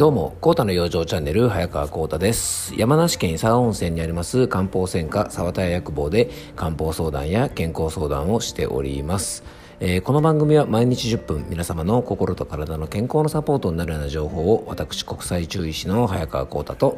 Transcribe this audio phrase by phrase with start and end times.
[0.00, 2.72] どうも、コータの養生チャンネル、早川コータです。
[2.74, 9.44] 山梨県伊佐温泉にあります漢方専科沢田屋薬房で漢方相談や健康相談をしております。
[9.78, 16.96] えー、この番組は毎日10分皆様の心と体の健康のサポートになるような情報を私国際中医師の早川コータと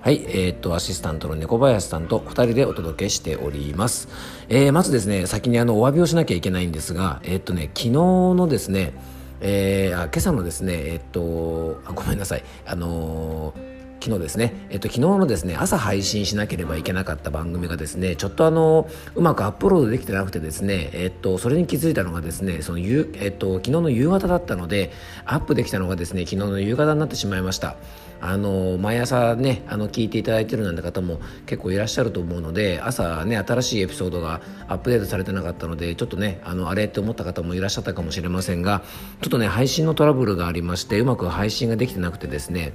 [0.00, 4.08] はい、えー、っと、アシスタントの猫林さんと2人でお届けしております。
[4.48, 8.94] えー、まずですね、先にあの、お詫びをしなきゃいけないんですが、えー、っとね、昨日のですね、
[9.44, 13.71] えー、あ今朝のですね、えっと、あごめんなさい、あのー
[14.02, 24.90] 昨日ですね、えっと、昨日のですね、朝配信しなければいけなかった番組がですね、ちょっとあの、うまくアップロードできてなくてですね、えっと、それに気づいたのがですね、その、えっと、昨日の夕方だったので、
[25.24, 27.76] アップできたのがですね、昨日の夕方になってしまいました。
[28.24, 38.84] あの毎朝ねあの聞いていただいてるなんて方も結構いらっしゃると思うので朝ね新しいエピソードがアップデートされてなかったのでちょっとねあのあれって思った方もいらっしゃったかもしれませんが
[39.22, 42.74] ちょっとね配信のトラブルがありましてうまく配信ができてなくてですね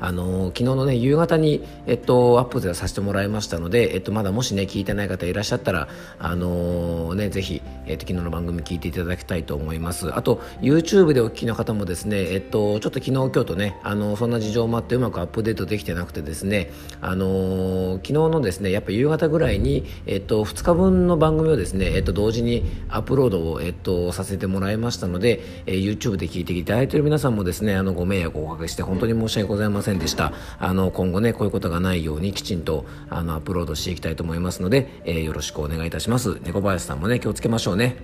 [0.00, 10.14] あの昨日のね夕方に、えっと、アップでさせてもらいましたので、えっと、まだもしね聞いてない方いらっしゃったらあのねぜひ、えっと、昨日の番組聞いていただきたいと思います。
[10.14, 30.32] あと YouTube でお聞きの方もですねえっとちょっと昨日今日とねあのそんな事情もあってうまくアップデートできてなくてですねあの昨日のですねやっぱ夕方ぐらいにえっと2日分の番組をですねえっと同時にアップロードをえっとさせてもらいましたので、え YouTube で聞いていただいている皆さんもですねあのご迷惑をおかけして本当に申し訳ございませんでした。
[30.58, 36.38] あの今後ねこういうことがないようにきちんとあのアップロードしていきたいと思いますので、えー、よろしくお願いいたします。
[36.44, 37.96] 猫林さんもね気をつけましょうね。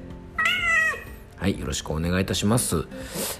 [1.40, 2.84] はい、よろしくお願いいたします。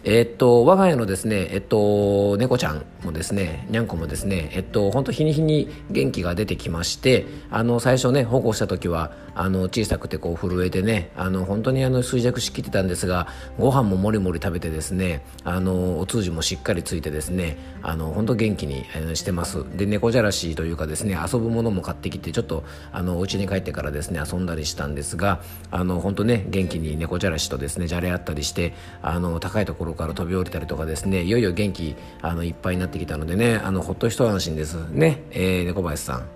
[0.05, 13.27] えー、っと、我が家のですね、えっと、猫ちゃんもですね、にゃんこもですね、えっと、本当日に日に元気が出てきまして、あの、最初ね、保護した時は、あの、小さくてこう震えてね、あの、本当にあの、衰弱しきってたんですが、
[13.59, 19.63] ご飯ももりもり食べてですね、あの、お通じもしっかりついてですね、あの、本当元気にしてます。
[19.77, 34.77] で、猫じゃらしというかですね、遊ぶものも買ってきて、ちょっと、あの、お家に帰ってからですね、遊んだりしたんですが、あの、本当ね、元気に猫じゃらしとですね、じゃれ合ったりしてあの高いところから飛び降りたりとかですねいよいよ元気あのいっぱいになってきたのでねあのほっと一安心です。
[34.91, 36.27] ね、えー、猫林さん。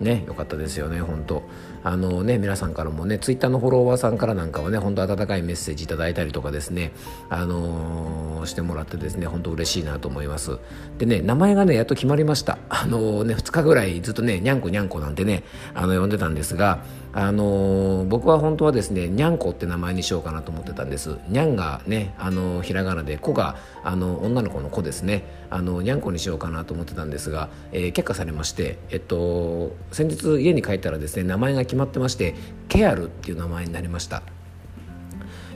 [0.00, 1.42] ねよかったですよね本当
[1.86, 6.90] あのね皆さんからもねツイッターのフォロワーさんからなんかはね本当温かいメッセージいただいたりとかですね
[7.30, 10.58] あのー、してもらってですね本当嬉しいなと思います。
[10.98, 12.58] でね名前がねやっと決まりました。
[12.68, 16.82] あのー、ね2日ぐらいずっとねにゃんこにゃんこなんてねあの呼んでたんですが
[17.12, 21.18] あのー、僕は本当はですねにゃんこって名前にしようかなと思ってたんです。
[21.28, 23.54] にゃんがねあのひらがなで子が
[23.84, 25.22] あの女の子の子ですね。
[25.50, 32.34] あのにゃんこにしようかなと思ってたんですが、えー、却下されましてえっと先日家に帰ったらですね名前が決まってまして
[32.68, 34.22] ケアルっていう名前になりました。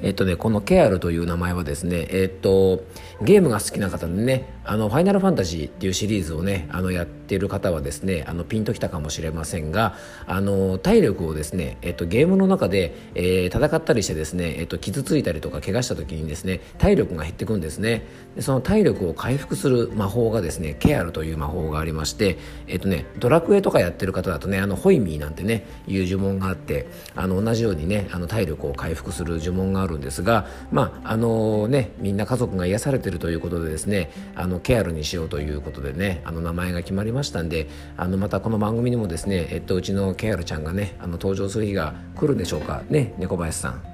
[0.03, 2.85] えっとね、このケアルという名前はですね、えっと、
[3.21, 9.97] ゲームが好きな方でね、あの、ファイナルファンタジーっていうシリーズをね、あの、やってる方はですね、あの、ピンときたかもしれませんが、
[10.29, 18.07] あの、体力をですね、えっと、ゲームの中で、えー、戦ったりしてですね、えっと、傷ついたりとか怪我した時にですね、体力が減ってくんですね。
[18.37, 22.39] でその体力を回復する魔法がですね、ケアルという魔法がありまして、
[22.69, 26.87] えっとね、ドラクエとかやってる方だとね、あの、ホイミーなんてね、いう呪文があって、
[27.17, 43.91] あの、同じようにね、あの、体力を回復する呪文があるんですが、まああのね、みんな家族が癒されてるということでですねあのケアルにしようということでねあの名前が決まりましたんであのまたこの番組にもですね、えっと、うちのケアルちゃんがねあの登場する日が来るんでしょうかね猫林さん。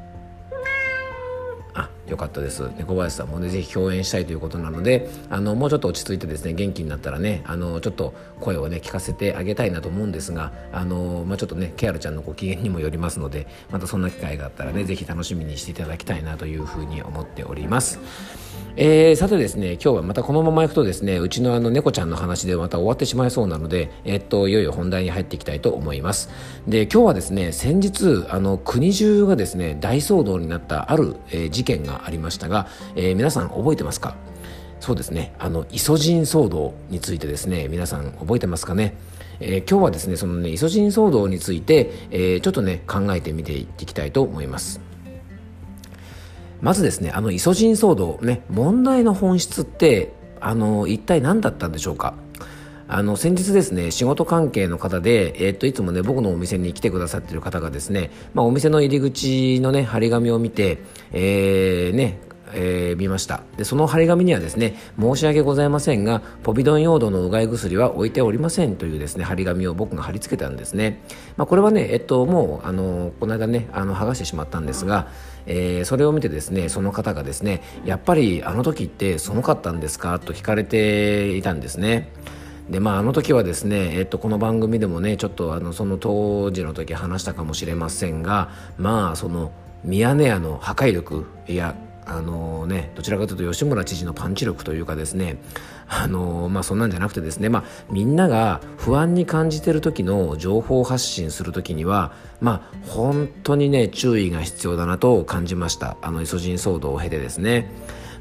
[1.77, 18.01] あよかったです猫林さんもねぜひ共演したいということなのであのもうちょっと落ち着いてですね元気になったらねあのちょっと声をね聞かせてあげたいなと思うんですがあの、まあ、ちょっとねケアルちゃんのご機嫌にもよりますのでまたそんな機会があったらねぜひ楽しみにしていただきたいなというふうに思っております。
[18.79, 26.29] えー、さてですね今日はまたこのままいくとですねうちのあの猫ちゃんの話でまた終わってしまいそうなので、え、っといよいよ本題に入っていきたいと思います。
[26.69, 32.67] で今日はですね先日あの国中がですね大騒動になったある、えー、事件がありましたが、
[32.97, 34.15] えー、皆さん覚えてますか？
[34.81, 38.95] そうですねあのイソジン騒動についてですね皆さん覚えてますかね？
[39.41, 44.83] えー、今日はですねそのねイソジン騒動について、えー、ちょっとね考えてみていきたいと思います。
[46.61, 52.15] まずですねあのイソジン騒動ね問題の本質ってあの一体何だったんでしょうか？
[52.89, 60.79] あの先日ですね仕事関係の方で、えー、っといつもね僕のお店に来てくださってる方がですね、まあ、お店の入り口のね張り紙を見て、
[61.11, 62.21] えー、ね
[62.53, 63.43] えー、見ました。
[63.57, 71.03] でその張り紙にはですね申し訳ございませんがポビドン用土のうがい薬は置いておりませんというですね張り紙を僕が貼り付けたんですね、
[71.37, 75.09] まあ、これはねえっともうあのこの間ねあの剥がしてしまったんですが、
[75.47, 80.19] えー、それを見てですねその方がですねやっぱりあの時ってすごかったんですか？
[80.19, 82.13] と聞かれていたんですね。
[82.71, 89.53] でまああの時はですね、えっと、この番組でもねちょっとあのその当時の時話したかもしれませんがまあその
[89.85, 91.77] ミヤネ屋の破壊力いや
[92.09, 95.39] あのね、どちらかというと吉村知事のパンチ力というかですね、
[95.89, 107.71] あのまあ、そんなんじゃなくてですね、まあ、みんなが不安に感じている時の情報発信する時には、まあ、本当にね注意が必要だなと感じましたあのイソジン騒動を経てですね。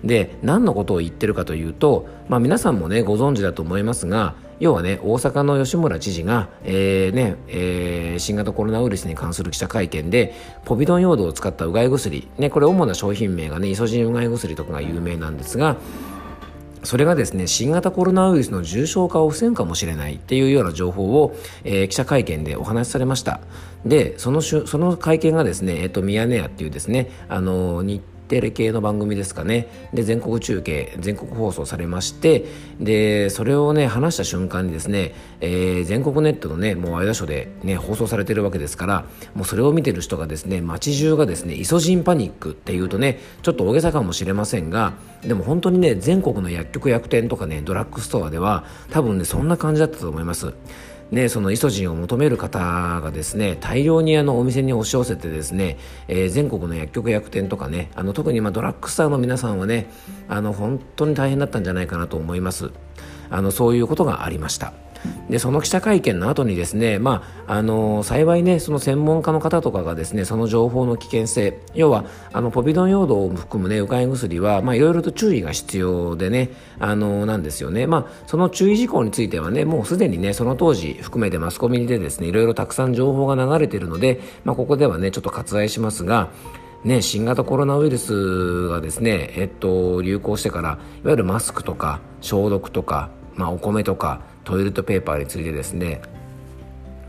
[0.03, 10.33] で何のことを言ってるかというと、まあ、皆さんもねご存知だと思いますが要はね大阪の吉村知事が、えーねえー、新型コロナウイルスに関する記者会見で
[10.63, 15.77] ポビドン用土を使ったうがい薬、ね、これ主な商品名がねイソジンうがい薬とかが有名なんですが
[16.85, 23.41] それがですね新型コロナウイルスの重症化を防ぐかもしれないっていうような情報を、えー、記者会見でお話しされました。
[23.85, 29.67] でそのその会見がですね、えっと、ミヤネ屋っていうですねあの日テレ系の番組ですかね。
[29.93, 32.45] で全国中継全国放送されまして
[32.79, 50.53] でそれをね話した瞬間にですね、えー、全国ネットのねもうワイドショーでね放送されてるわけですからもうそれを見てる人がですね街中がですねイソジンパニックっていうとねちょっと大げさかもしれませんがでも本当にね全国の薬局薬店とかねドラッグストアでは多分ねそんな感じだったと思います。
[51.11, 59.87] ね、そのイソジンを求める方がですね大量にあのお店に押し寄せてですね、えー、全国の薬局薬店とかねあの特にまドラッグスターの皆さんはね
[60.27, 62.71] あの本当に大変だったんじゃないかなと思います。
[63.29, 64.73] あのそういうことがありました。
[65.29, 86.29] でその記者会見の後にですね、まあ、あの幸いねその専門家の方とかがですねその情報の危険性要はあのポビドン用土を含むねうがい薬は、いろいろと注意が必要でねあのなんですよね、まあ、その注意事項についてはねもうすでにねその当時含めてマスコミでですねいろいろたくさん情報が流れているので、まあ、ここではねちょっと割愛しますが
[86.85, 96.01] ね、新型コロナウイルスがですね、えっと、流行してからいわゆるマスクとか消毒とか、まあ、お米とかトイレットペーパーについてですね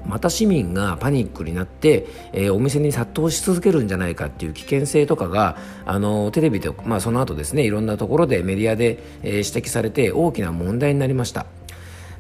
[0.05, 11.47] また市民がパニックになって、えー、お店に殺到し続けるんじゃないかっていう危険性とかがあのテレビで、まあ、その後ですねいろんなところでメディアで、えー、指摘されて大きな問題になりました。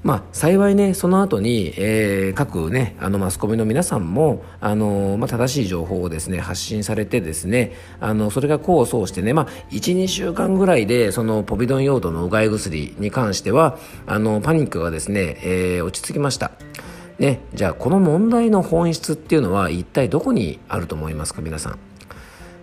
[0.06, 16.52] まあ、幸いね、その後に、えー、各ね、あのマスコミの皆さんも、あのまあ、正しい情報をですね、発信されてですね、あの、それが功を奏してね、まあ、1、2週間ぐらいで、そのポビドン用土のうがい薬に関しては、あの、パニックがですね、えー、落ち着きました。
[17.18, 21.78] ね、じゃあこの問題の本質っていうのは一体どこにあると思いますか皆さん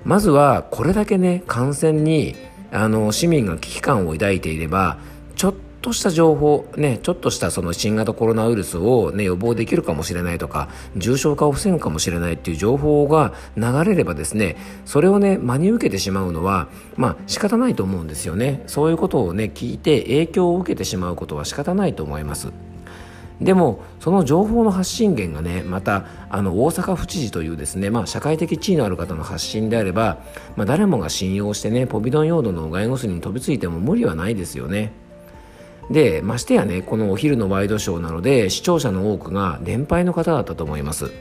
[0.06, 2.36] まずはこれだけね感染に
[2.72, 5.00] あの市民が危機感を抱いていれば
[5.84, 18.64] とした情報、ね、ちょっとしたその新型コロナウイルスを、ね、予防できるかもしれないとか、重症化を防ぐかもしれないっていう情報が流れればですね、それをね、真に受けてしまうのは、まあ仕方ないと思うんですよね。
[18.66, 22.48] そういうことをね、聞いて影響を受けてしまうことは仕方ないと思います。
[23.42, 30.20] でもその情報の発信源がねまたあの大阪府知事というですね、まあ、社会的地位のある方の発信であれば、
[30.56, 34.94] まあ、誰もが信用してねポビドン用土の外護に飛びついても無理はないですよね。
[35.90, 41.12] でましてやねこのお昼のワイドショーなので視聴者の多くが年配の方だったと思います。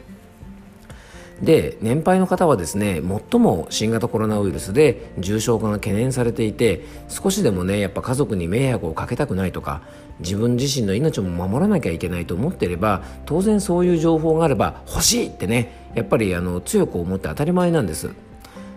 [1.43, 9.82] で年配の方はですね最も新型コロナウイルスで重症化が懸念されていて少しでもねやっぱ家族に迷惑をかけたくないとか
[10.20, 18.10] 自分自身の命も守らなきゃいけないと思っていれば当然そういう情報があれば欲しいってねやっぱりあの強く思って当たり前なんです。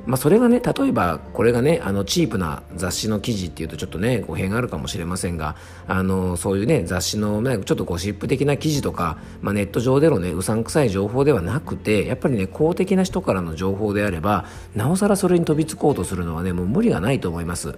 [0.05, 5.55] まあ、それがね例えばこれがねあのチープな雑誌の記事っていうとちょっとね語弊があるかもしれませんが
[5.88, 14.45] あのそういうね雑誌の、ね、ちょっとゴシップ的な記事とか、まあ、ネット上でのねうさんくさい情報ではなくてやっぱりね公的な人からの情報であれば
[14.75, 17.75] なおさらそれに飛びつこうとするのはねもう無理がないと思います。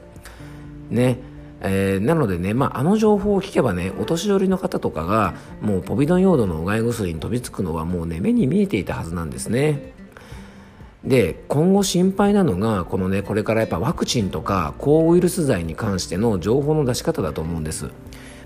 [0.89, 1.19] ね
[1.59, 9.96] えー、なのでね、まあ、あの情報を聞けばねお年寄りの方とかがもうポビドン用土のうがい薬に飛びつくのはもうね目に見えていたはずなんですね。
[11.03, 17.89] で今後心配なのがこのねこれからやっぱワクチンとか抗ウイルス剤に関しての情報の出し方だと思うんです。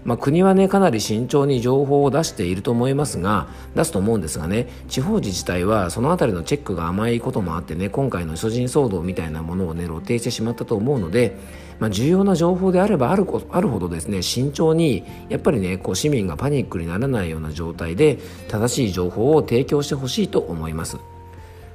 [0.03, 11.38] まあ、国はねかなり慎重に情報を出していると思いますが出すと思うんですがね地方自治体はその辺りのチェックが甘いこともあってね今回のイソジン騒動みたいなものをね露呈してしまったと思うので、
[11.79, 18.17] まあ、重要な情報であればあるあるほどですね慎重にやっぱりねこう市民がパニックにならないような状態で
[18.48, 20.98] 正しい情報を提供してほしいと思います。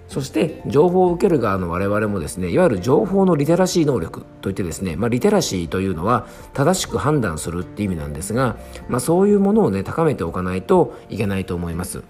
[0.09, 8.57] そして情報を受ける側の我々もですねいわゆる情報のリテラシー能力といってですね、まあ、リテラシーというのは正しく判断するって意味なんですが、
[8.89, 12.03] まあ、そういうものをね高めておかないといけないと思います。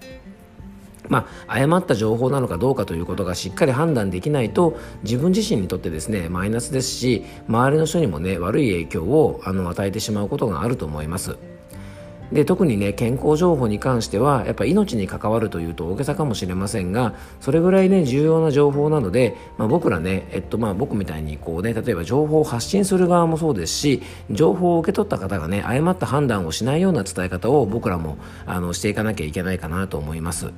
[1.09, 11.37] まあ、誤った情報なのかどうかということがしっかり判断できないと自分自身にとってですねマイナスですし周りの人にもね悪い影響をあの与えてしまうことがあると思います。
[12.33, 30.53] で特にね健康情報に関してはやっぱ命に関わるというと大げさかもしれませんがそれぐらいね重要な情報なので、まあ、僕らね、えっとまあ、僕みたいにこうね例えば情報を発信する側もそうですし情報を受け取った方がね誤った判断をしないような伝え方を僕らもあのしていかなきゃいけないかなと思います。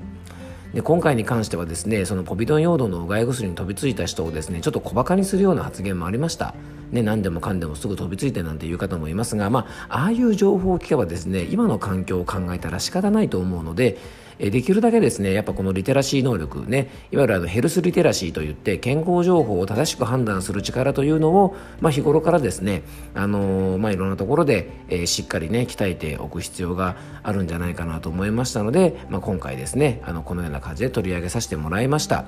[0.79, 6.55] で今回に関してはですねそのポビドン用土のうがい薬に飛びついた人をですねちょっと小バカにするような発言もありました。
[6.93, 13.99] ね、何でもかんでもすぐ飛びついてなんていう方もいますが、まあ、ああいう情報を聞けばですね今の環境を考えたら仕方ないと思うので
[14.39, 22.83] えできるだけですねやっぱこのリテラシー能力ねいわゆるあのヘルスリテラシーといって健康情報を正しく判断する力というのを、まあ、日頃からですね、
[23.15, 32.27] あのー、まあ、いろんなところで、えー、しっかりね鍛えておく必要があるんじゃないかなと思いましたので、まあ、今回ですねあのこのような感じで取り上げさせてもらいました。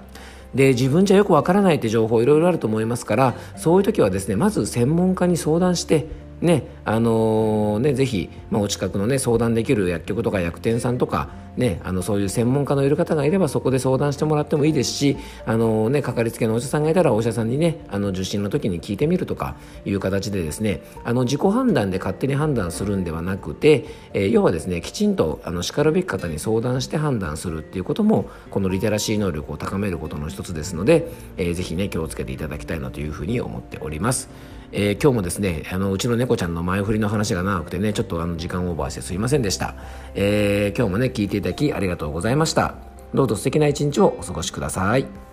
[0.54, 6.08] で自分じゃよくわからないって情報いろいろあると思いますからそういう時はですねまず専門家に相談して
[6.40, 11.28] ねあのー、ねぜひ、まあ、お近くのね相談できる薬局とか薬店さんとか
[11.60, 34.30] ねあのそういう専門家のいる方がいればそこで相談してもらってもいいですしあの、ねかかりつけのお医者さんがいたらお医者さんにねあの受診の時に聞いてみるとかいう形でですねあの自己判断で勝手に判断するんではなくて、えー、要はですねきちんとあのしかるべき方に相談して判断するっていうこともこのリテラシー能力を高めることの一つですので、えー、ぜひね気をつけていただきたいなというふうに思っております。
[34.72, 39.74] えー、今日もですねあのうちの猫ちゃんの前振りの話が長くてねちょっとあの時間オーバーしてすいませんでした、
[40.14, 42.74] えー、今日もね聞いていただきありがとうございました。
[43.14, 45.29] どうぞ素敵な一日をお過ごしください。